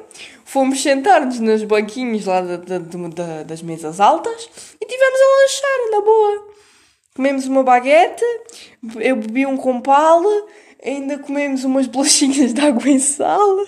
fomos 0.50 0.82
sentar-nos 0.82 1.38
nos 1.38 1.62
banquinhos 1.62 2.26
lá 2.26 2.40
da, 2.40 2.56
da, 2.56 2.78
da, 2.78 3.42
das 3.44 3.62
mesas 3.62 4.00
altas 4.00 4.50
e 4.80 4.84
tivemos 4.84 5.20
a 5.20 5.42
lanchar, 5.42 5.90
na 5.92 6.00
boa. 6.00 6.54
Comemos 7.14 7.46
uma 7.46 7.62
baguete, 7.62 8.24
eu 8.98 9.14
bebi 9.14 9.46
um 9.46 9.56
compal, 9.56 10.20
ainda 10.84 11.20
comemos 11.20 11.62
umas 11.62 11.86
bolachinhas 11.86 12.52
de 12.52 12.60
água 12.60 12.88
em 12.88 12.98
sal. 12.98 13.58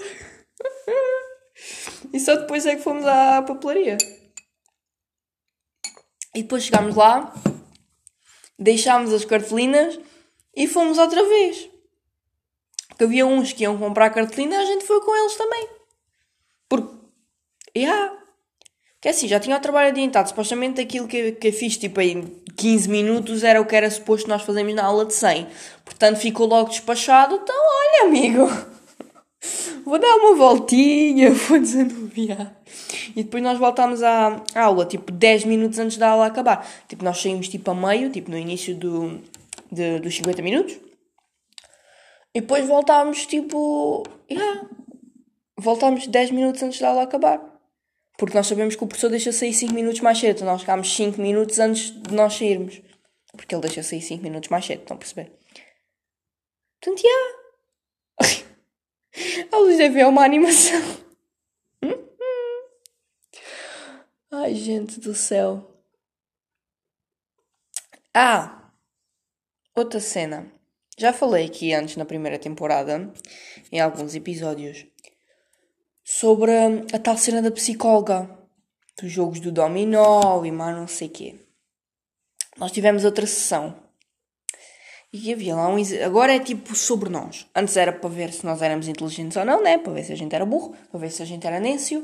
e 2.12 2.18
só 2.18 2.34
depois 2.34 2.66
é 2.66 2.74
que 2.74 2.82
fomos 2.82 3.06
à 3.06 3.42
papelaria. 3.42 3.96
E 6.34 6.42
depois 6.42 6.64
chegámos 6.64 6.96
lá, 6.96 7.32
deixámos 8.58 9.12
as 9.12 9.24
cartelinas 9.24 10.00
e 10.52 10.66
fomos 10.66 10.98
outra 10.98 11.22
vez. 11.28 11.70
Porque 12.88 13.04
havia 13.04 13.24
uns 13.24 13.52
que 13.52 13.62
iam 13.62 13.78
comprar 13.78 14.10
cartolina, 14.10 14.58
a 14.58 14.64
gente 14.64 14.84
foi 14.84 15.00
com 15.00 15.14
eles 15.14 15.36
também. 15.36 15.81
Porque, 16.72 16.88
yeah. 17.76 18.16
Que 18.98 19.08
é 19.08 19.10
assim, 19.10 19.28
já 19.28 19.38
tinha 19.38 19.58
o 19.58 19.60
trabalho 19.60 19.88
adiantado. 19.88 20.30
Supostamente 20.30 20.80
aquilo 20.80 21.06
que, 21.06 21.32
que 21.32 21.48
eu 21.48 21.52
fiz, 21.52 21.76
tipo, 21.76 22.00
em 22.00 22.22
15 22.56 22.88
minutos 22.88 23.44
era 23.44 23.60
o 23.60 23.66
que 23.66 23.76
era 23.76 23.90
suposto 23.90 24.26
nós 24.26 24.40
fazermos 24.40 24.74
na 24.74 24.84
aula 24.84 25.04
de 25.04 25.12
100. 25.12 25.48
Portanto, 25.84 26.16
ficou 26.16 26.46
logo 26.46 26.70
despachado. 26.70 27.34
Então, 27.34 27.54
olha, 27.54 28.08
amigo, 28.08 28.48
vou 29.84 29.98
dar 29.98 30.16
uma 30.16 30.34
voltinha, 30.34 31.30
vou 31.46 31.60
desanuviar. 31.60 32.56
E 33.14 33.22
depois 33.22 33.42
nós 33.42 33.58
voltámos 33.58 34.02
à 34.02 34.42
aula, 34.54 34.86
tipo, 34.86 35.12
10 35.12 35.44
minutos 35.44 35.78
antes 35.78 35.98
da 35.98 36.08
aula 36.08 36.24
acabar. 36.24 36.66
Tipo, 36.88 37.04
nós 37.04 37.20
saímos, 37.20 37.48
tipo, 37.48 37.70
a 37.70 37.74
meio, 37.74 38.08
tipo, 38.08 38.30
no 38.30 38.38
início 38.38 38.74
do, 38.74 39.20
de, 39.70 40.00
dos 40.00 40.16
50 40.16 40.40
minutos. 40.40 40.74
E 42.34 42.40
depois 42.40 42.66
voltámos, 42.66 43.26
tipo, 43.26 44.04
yeah, 44.30 44.62
voltámos 45.62 46.06
10 46.06 46.30
minutos 46.30 46.62
antes 46.62 46.80
da 46.80 46.88
aula 46.88 47.02
acabar. 47.02 47.52
Porque 48.18 48.36
nós 48.36 48.46
sabemos 48.46 48.76
que 48.76 48.84
o 48.84 48.86
professor 48.86 49.10
deixa 49.10 49.32
sair 49.32 49.54
5 49.54 49.72
minutos 49.72 50.00
mais 50.00 50.18
cedo. 50.18 50.36
Então 50.36 50.46
nós 50.46 50.60
chegámos 50.60 50.94
5 50.94 51.20
minutos 51.20 51.58
antes 51.58 51.90
de 51.90 52.14
nós 52.14 52.34
sairmos. 52.34 52.80
Porque 53.32 53.54
ele 53.54 53.62
deixa 53.62 53.82
sair 53.82 54.02
5 54.02 54.22
minutos 54.22 54.50
mais 54.50 54.64
cedo, 54.64 54.80
estão 54.80 54.96
a 54.96 54.98
perceber? 54.98 55.32
Portanto, 56.80 57.02
já. 57.02 57.08
a 59.52 59.56
luz 59.56 59.78
deve 59.78 60.00
é 60.00 60.06
uma 60.06 60.24
animação. 60.24 60.80
Ai, 64.30 64.54
gente 64.54 65.00
do 65.00 65.14
céu. 65.14 65.68
Ah! 68.14 68.70
Outra 69.74 70.00
cena. 70.00 70.52
Já 70.98 71.12
falei 71.12 71.46
aqui 71.46 71.72
antes 71.72 71.96
na 71.96 72.04
primeira 72.04 72.38
temporada, 72.38 73.10
em 73.72 73.80
alguns 73.80 74.14
episódios, 74.14 74.86
sobre 76.04 76.52
a 76.92 76.98
tal 76.98 77.16
cena 77.16 77.40
da 77.40 77.50
psicóloga, 77.50 78.28
dos 79.00 79.10
jogos 79.10 79.40
do 79.40 79.52
dominó 79.52 80.44
e 80.44 80.50
mais 80.50 80.76
não 80.76 80.86
sei 80.86 81.08
quê. 81.08 81.40
Nós 82.58 82.72
tivemos 82.72 83.04
outra 83.04 83.26
sessão. 83.26 83.74
E 85.12 85.32
havia 85.32 85.54
lá 85.54 85.68
um. 85.68 85.76
Agora 86.04 86.34
é 86.34 86.38
tipo 86.38 86.74
sobre 86.74 87.10
nós. 87.10 87.46
Antes 87.54 87.76
era 87.76 87.92
para 87.92 88.08
ver 88.08 88.32
se 88.32 88.46
nós 88.46 88.62
éramos 88.62 88.88
inteligentes 88.88 89.36
ou 89.36 89.44
não, 89.44 89.62
né? 89.62 89.76
Para 89.76 89.92
ver 89.92 90.04
se 90.04 90.12
a 90.12 90.16
gente 90.16 90.34
era 90.34 90.46
burro, 90.46 90.74
para 90.90 91.00
ver 91.00 91.10
se 91.10 91.22
a 91.22 91.26
gente 91.26 91.46
era 91.46 91.60
nécio. 91.60 92.00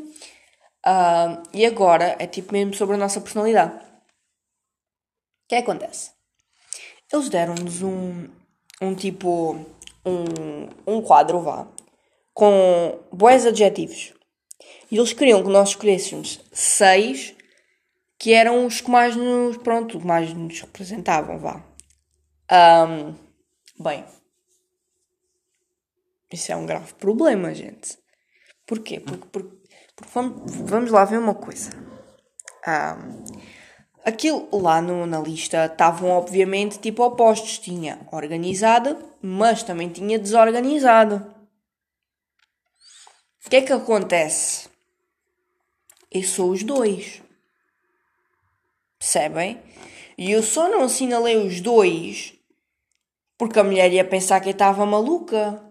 Uh, 0.87 1.43
e 1.53 1.65
agora 1.65 2.17
é 2.19 2.27
tipo 2.27 2.53
mesmo 2.53 2.75
sobre 2.75 2.97
a 2.97 2.99
nossa 2.99 3.21
personalidade. 3.21 3.75
O 3.75 5.49
que 5.49 5.55
é 5.55 5.63
que 5.63 5.71
acontece? 5.71 6.11
Eles 7.11 7.31
deram-nos 7.31 7.83
um, 7.83 8.29
um 8.83 8.95
tipo, 8.95 9.55
um, 10.05 10.69
um 10.87 11.01
quadro, 11.01 11.41
vá, 11.41 11.67
com 12.39 13.01
bons 13.11 13.47
adjetivos. 13.47 14.15
E 14.93 14.97
eles 14.97 15.13
queriam 15.13 15.43
que 15.43 15.49
nós 15.49 15.71
escolhêssemos 15.71 16.39
seis 16.53 17.35
que 18.17 18.33
eram 18.33 18.65
os 18.65 18.81
que 18.81 18.89
mais 18.89 19.17
nos, 19.17 19.57
pronto, 19.57 19.99
mais 19.99 20.33
nos 20.33 20.61
representavam, 20.61 21.37
vá. 21.41 21.65
Um, 22.89 23.13
bem, 23.83 24.05
isso 26.33 26.53
é 26.53 26.55
um 26.55 26.65
grave 26.65 26.95
problema, 26.95 27.53
gente. 27.53 27.99
Porquê? 28.65 29.01
Porque, 29.01 29.27
porque, 29.33 29.57
porque 29.97 30.13
vamos, 30.15 30.55
vamos, 30.55 30.91
lá 30.93 31.05
ver 31.05 31.19
uma 31.19 31.35
coisa. 31.35 31.71
Um, 32.69 33.49
Aquilo 34.05 34.49
lá 34.53 34.81
no, 34.81 35.07
na 35.07 35.19
lista 35.19 35.67
estavam 35.67 36.11
obviamente 36.11 36.79
tipo 36.79 37.03
opostos. 37.03 37.59
Tinha 37.59 37.99
organizada, 38.13 38.97
mas 39.21 39.65
também 39.65 39.89
tinha 39.89 40.21
desorganizado. 40.21 41.38
O 43.45 43.51
que 43.51 43.57
é 43.57 43.63
que 43.63 43.73
acontece? 43.73 44.69
Eu 46.11 46.23
sou 46.23 46.51
os 46.51 46.63
dois. 46.63 47.23
Percebem? 48.99 49.61
E 50.17 50.31
eu 50.31 50.43
só 50.43 50.69
não 50.69 50.83
assinalei 50.83 51.37
os 51.37 51.61
dois 51.61 52.39
porque 53.39 53.59
a 53.61 53.65
mulher 53.65 53.93
ia 53.93 54.05
pensar 54.05 54.41
que 54.41 54.49
eu 54.49 54.53
estava 54.53 54.85
maluca. 54.85 55.63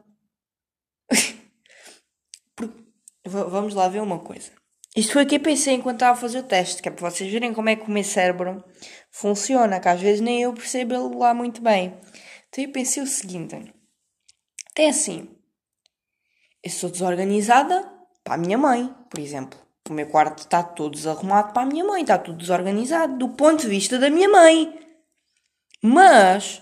Vamos 3.26 3.74
lá 3.74 3.90
ver 3.90 4.02
uma 4.02 4.20
coisa. 4.20 4.52
Isto 4.96 5.14
foi 5.14 5.26
o 5.26 5.28
que 5.28 5.36
eu 5.36 5.42
pensei 5.42 5.76
enquanto 5.76 5.98
estava 5.98 6.14
a 6.14 6.22
fazer 6.22 6.40
o 6.40 6.44
teste, 6.44 6.82
que 6.82 6.88
é 6.88 6.92
para 6.92 7.10
vocês 7.10 7.32
verem 7.32 7.54
como 7.54 7.70
é 7.70 7.76
que 7.76 7.84
o 7.84 7.92
meu 7.92 8.04
cérebro 8.04 8.64
funciona, 9.12 9.82
que 9.82 9.90
às 9.90 10.02
vezes 10.02 10.22
nem 10.22 10.42
eu 10.42 10.54
percebo 10.54 10.96
ele 10.96 11.16
lá 11.16 11.34
muito 11.34 11.62
bem. 11.62 11.94
Então 12.48 12.64
eu 12.64 12.72
pensei 12.72 13.04
o 13.04 13.08
seguinte: 13.08 13.74
tem 14.74 14.90
assim, 14.90 15.28
eu 16.68 16.72
sou 16.72 16.90
desorganizada 16.90 17.90
para 18.24 18.34
a 18.34 18.38
minha 18.38 18.58
mãe, 18.58 18.94
por 19.10 19.20
exemplo. 19.20 19.58
O 19.90 19.94
meu 19.94 20.08
quarto 20.08 20.40
está 20.40 20.62
todo 20.62 20.92
desarrumado 20.92 21.54
para 21.54 21.62
a 21.62 21.66
minha 21.66 21.84
mãe, 21.84 22.02
está 22.02 22.18
tudo 22.18 22.38
desorganizado 22.38 23.18
do 23.18 23.30
ponto 23.30 23.62
de 23.62 23.70
vista 23.70 23.98
da 23.98 24.10
minha 24.10 24.28
mãe. 24.28 24.78
Mas 25.82 26.62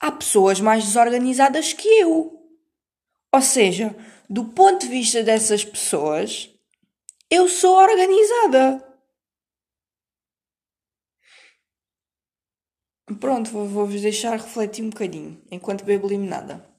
há 0.00 0.10
pessoas 0.10 0.60
mais 0.60 0.84
desorganizadas 0.84 1.72
que 1.72 1.86
eu. 1.86 2.42
Ou 3.32 3.40
seja, 3.40 3.94
do 4.28 4.46
ponto 4.46 4.80
de 4.80 4.88
vista 4.88 5.22
dessas 5.22 5.64
pessoas, 5.64 6.50
eu 7.30 7.48
sou 7.48 7.76
organizada. 7.76 8.84
Pronto, 13.20 13.50
vou-vos 13.50 14.00
deixar 14.00 14.32
refletir 14.32 14.82
um 14.84 14.90
bocadinho 14.90 15.40
enquanto 15.52 15.84
bebo 15.84 16.08
limonada. 16.08 16.73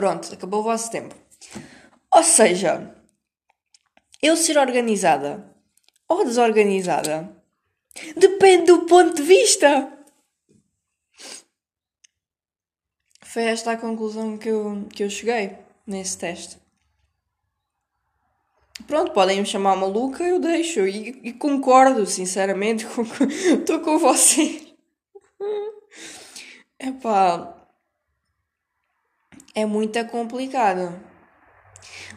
Pronto, 0.00 0.32
acabou 0.32 0.60
o 0.60 0.62
vosso 0.62 0.90
tempo. 0.90 1.14
Ou 2.10 2.22
seja, 2.22 2.96
eu 4.22 4.34
ser 4.34 4.56
organizada 4.56 5.54
ou 6.08 6.24
desorganizada 6.24 7.30
depende 8.16 8.72
do 8.72 8.86
ponto 8.86 9.12
de 9.12 9.20
vista. 9.20 9.92
Foi 13.20 13.42
esta 13.42 13.72
a 13.72 13.76
conclusão 13.76 14.38
que 14.38 14.48
eu, 14.48 14.88
que 14.88 15.04
eu 15.04 15.10
cheguei 15.10 15.58
nesse 15.86 16.16
teste. 16.16 16.56
Pronto, 18.86 19.12
podem 19.12 19.40
me 19.40 19.46
chamar 19.46 19.76
maluca, 19.76 20.24
eu 20.24 20.40
deixo. 20.40 20.86
E, 20.86 21.20
e 21.22 21.32
concordo, 21.34 22.06
sinceramente, 22.06 22.86
estou 22.86 23.80
com, 23.80 23.84
com 23.84 23.98
você. 23.98 24.74
Epá, 26.78 27.59
é 29.54 29.64
muito 29.64 30.04
complicado. 30.06 31.00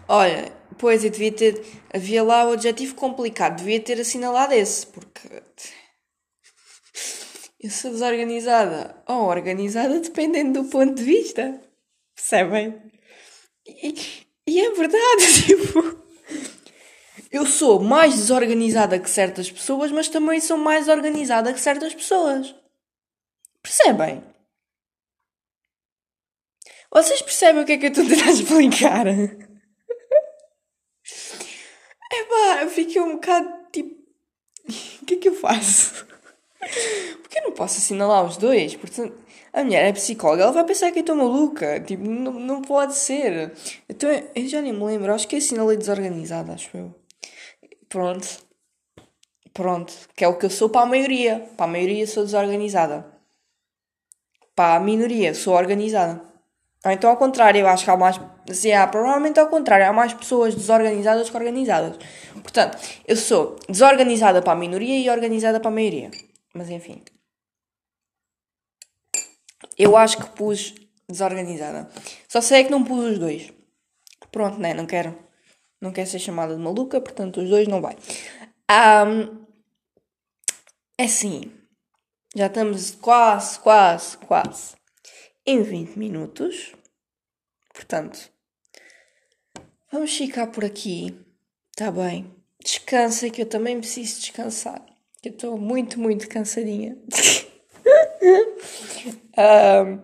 Olha, 0.07 0.51
pois 0.77 1.03
eu 1.03 1.09
devia 1.09 1.31
ter. 1.31 1.65
Havia 1.93 2.23
lá 2.23 2.47
o 2.47 2.53
adjetivo 2.53 2.95
complicado, 2.95 3.57
devia 3.57 3.79
ter 3.79 3.99
assinalado 3.99 4.53
esse, 4.53 4.87
porque 4.87 5.43
eu 7.59 7.69
sou 7.69 7.91
desorganizada 7.91 8.95
ou 9.07 9.23
organizada 9.23 9.99
dependendo 9.99 10.63
do 10.63 10.69
ponto 10.69 10.93
de 10.95 11.03
vista. 11.03 11.61
Percebem? 12.15 12.75
E, 13.65 13.95
e 14.45 14.61
é 14.61 14.71
verdade, 14.71 15.43
tipo. 15.47 16.03
Eu 17.31 17.47
sou 17.47 17.79
mais 17.79 18.13
desorganizada 18.13 18.99
que 18.99 19.09
certas 19.09 19.49
pessoas, 19.49 19.91
mas 19.91 20.07
também 20.07 20.39
sou 20.39 20.57
mais 20.57 20.87
organizada 20.87 21.51
que 21.51 21.59
certas 21.59 21.95
pessoas. 21.95 22.53
Percebem? 23.61 24.21
Vocês 26.93 27.23
percebem 27.23 27.63
o 27.63 27.65
que 27.65 27.71
é 27.71 27.77
que 27.77 27.87
eu 27.87 27.89
estou 27.89 28.05
a 28.05 28.07
tentar 28.07 28.29
explicar? 28.31 29.07
Epá, 32.11 32.61
eu 32.61 32.69
fiquei 32.69 33.01
um 33.01 33.13
bocado 33.13 33.49
tipo. 33.71 34.03
O 35.01 35.05
que 35.05 35.15
é 35.15 35.17
que 35.17 35.27
eu 35.27 35.35
faço? 35.35 36.05
Porque 37.21 37.39
eu 37.39 37.43
não 37.43 37.51
posso 37.51 37.77
assinalar 37.79 38.23
os 38.23 38.37
dois. 38.37 38.73
Portanto, 38.73 39.13
a 39.51 39.61
mulher 39.61 39.89
é 39.89 39.91
psicóloga, 39.91 40.43
ela 40.43 40.51
vai 40.53 40.63
pensar 40.63 40.91
que 40.91 40.99
eu 40.99 41.01
estou 41.01 41.15
maluca. 41.15 41.81
Tipo, 41.81 42.07
não, 42.07 42.33
não 42.33 42.61
pode 42.61 42.95
ser. 42.95 43.51
Então, 43.89 44.09
eu 44.33 44.47
já 44.47 44.61
nem 44.61 44.71
me 44.71 44.81
lembro. 44.81 45.13
Acho 45.13 45.27
que 45.27 45.35
assinalei 45.35 45.75
desorganizada, 45.75 46.53
acho 46.53 46.69
eu. 46.77 46.95
Pronto. 47.89 48.27
Pronto. 49.53 49.93
Que 50.15 50.23
é 50.23 50.27
o 50.29 50.37
que 50.37 50.45
eu 50.45 50.49
sou 50.49 50.69
para 50.69 50.83
a 50.83 50.85
maioria. 50.85 51.49
Para 51.57 51.65
a 51.65 51.69
maioria 51.69 52.07
sou 52.07 52.23
desorganizada. 52.23 53.05
Para 54.55 54.75
a 54.75 54.79
minoria 54.79 55.33
sou 55.33 55.53
organizada. 55.53 56.32
Então 56.91 57.09
ao 57.09 57.17
contrário, 57.17 57.61
eu 57.61 57.67
acho 57.67 57.85
que 57.85 57.89
há 57.89 57.95
mais. 57.95 58.19
Assim, 58.49 58.73
há, 58.73 58.85
provavelmente 58.85 59.39
ao 59.39 59.47
contrário, 59.47 59.87
há 59.87 59.93
mais 59.93 60.13
pessoas 60.13 60.53
desorganizadas 60.53 61.29
que 61.29 61.37
organizadas. 61.37 61.97
Portanto, 62.33 62.77
eu 63.07 63.15
sou 63.15 63.55
desorganizada 63.69 64.41
para 64.41 64.51
a 64.51 64.55
minoria 64.55 64.99
e 64.99 65.09
organizada 65.09 65.59
para 65.61 65.69
a 65.69 65.73
maioria. 65.73 66.11
Mas 66.53 66.69
enfim. 66.69 67.01
Eu 69.77 69.95
acho 69.95 70.17
que 70.17 70.25
pus 70.31 70.75
desorganizada. 71.07 71.89
Só 72.27 72.41
sei 72.41 72.61
é 72.61 72.63
que 72.65 72.71
não 72.71 72.83
pus 72.83 73.13
os 73.13 73.19
dois. 73.19 73.53
Pronto, 74.29 74.59
né? 74.59 74.73
Não 74.73 74.85
quero. 74.85 75.17
Não 75.81 75.91
quero 75.91 76.09
ser 76.09 76.19
chamada 76.19 76.55
de 76.55 76.61
maluca, 76.61 76.99
portanto 76.99 77.41
os 77.41 77.49
dois 77.49 77.67
não 77.67 77.81
vai. 77.81 77.95
Um, 79.07 79.45
é 80.97 81.05
assim. 81.05 81.51
Já 82.35 82.47
estamos 82.47 82.91
quase, 82.91 83.59
quase, 83.59 84.17
quase 84.17 84.82
em 85.45 85.61
20 85.61 85.97
minutos. 85.97 86.73
Portanto, 87.73 88.31
vamos 89.91 90.15
ficar 90.15 90.47
por 90.47 90.63
aqui. 90.63 91.17
Tá 91.75 91.91
bem. 91.91 92.33
Descansa 92.63 93.29
que 93.29 93.41
eu 93.41 93.45
também 93.45 93.79
preciso 93.79 94.21
descansar. 94.21 94.81
Eu 95.23 95.31
estou 95.31 95.57
muito, 95.57 95.99
muito 95.99 96.29
cansadinha. 96.29 96.97
um, 99.37 100.01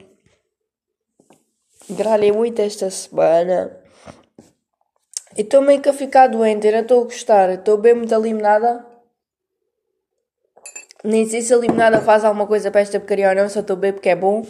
gralhei 1.95 2.31
muito 2.31 2.61
esta 2.61 2.89
semana. 2.89 3.77
E 5.37 5.41
estou 5.41 5.61
meio 5.61 5.81
que 5.81 5.89
a 5.89 5.93
ficar 5.93 6.27
doente, 6.27 6.67
eu 6.67 6.73
não 6.73 6.81
estou 6.81 7.01
a 7.01 7.05
gostar. 7.05 7.49
Estou 7.51 7.77
bem 7.77 7.93
muito 7.93 8.13
eliminada. 8.13 8.85
Nem 11.03 11.25
sei 11.25 11.41
se 11.41 11.53
a 11.53 11.57
limonada 11.57 12.01
faz 12.01 12.25
alguma 12.25 12.45
coisa 12.45 12.69
para 12.71 12.81
esta 12.81 12.99
porcaria 12.99 13.29
ou 13.29 13.35
não, 13.35 13.47
só 13.47 13.61
estou 13.61 13.77
bem 13.77 13.93
porque 13.93 14.09
é 14.09 14.15
bom. 14.15 14.45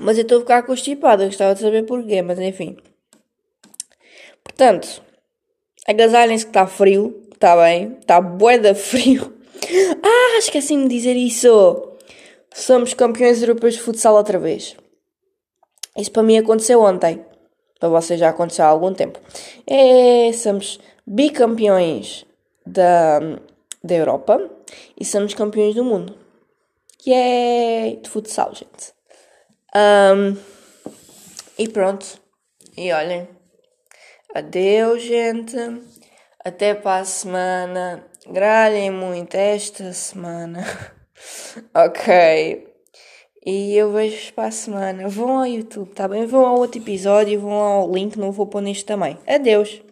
Mas 0.00 0.16
eu 0.16 0.22
estou 0.22 0.38
a 0.38 0.40
ficar 0.40 0.62
constipada, 0.62 1.26
gostava 1.26 1.54
de 1.54 1.60
saber 1.60 1.84
porquê, 1.84 2.22
mas 2.22 2.38
enfim. 2.38 2.76
Portanto, 4.42 5.02
agasalhem-se 5.86 6.46
que 6.46 6.50
está 6.50 6.66
frio, 6.66 7.22
está 7.34 7.54
bem, 7.56 7.98
está 8.00 8.20
bué 8.20 8.74
frio. 8.74 9.38
Ah, 10.02 10.38
esqueci-me 10.38 10.88
de 10.88 10.96
dizer 10.96 11.14
isso. 11.16 11.96
Somos 12.52 12.94
campeões 12.94 13.42
europeus 13.42 13.74
de 13.74 13.80
futsal 13.82 14.14
outra 14.14 14.38
vez. 14.38 14.74
Isso 15.96 16.10
para 16.10 16.22
mim 16.22 16.38
aconteceu 16.38 16.80
ontem. 16.80 17.24
Para 17.78 17.90
vocês 17.90 18.18
já 18.18 18.30
aconteceu 18.30 18.64
há 18.64 18.68
algum 18.68 18.92
tempo. 18.94 19.20
É, 19.66 20.32
somos 20.32 20.80
bicampeões 21.06 22.24
da, 22.64 23.20
da 23.84 23.94
Europa 23.94 24.50
e 24.98 25.04
somos 25.04 25.34
campeões 25.34 25.74
do 25.74 25.84
mundo. 25.84 26.16
É 27.06 27.96
de 28.02 28.08
futsal, 28.08 28.54
gente. 28.54 28.94
Um, 29.74 30.36
e 31.58 31.68
pronto. 31.68 32.06
E 32.76 32.92
olhem. 32.92 33.28
Adeus, 34.34 35.02
gente. 35.02 35.56
Até 36.44 36.74
para 36.74 37.02
a 37.02 37.04
semana. 37.04 38.04
Gralhem 38.26 38.90
muito 38.90 39.34
esta 39.34 39.92
semana. 39.92 40.64
ok. 41.74 42.68
E 43.44 43.74
eu 43.74 43.92
vejo 43.92 44.32
para 44.34 44.48
a 44.48 44.52
semana. 44.52 45.08
Vão 45.08 45.38
ao 45.38 45.46
YouTube, 45.46 45.92
tá 45.94 46.06
bem? 46.06 46.26
Vão 46.26 46.44
ao 46.44 46.58
outro 46.58 46.80
episódio, 46.80 47.40
vão 47.40 47.52
ao 47.52 47.90
link, 47.90 48.16
não 48.16 48.32
vou 48.32 48.46
pôr 48.46 48.60
neste 48.60 48.84
também. 48.84 49.16
Adeus! 49.26 49.82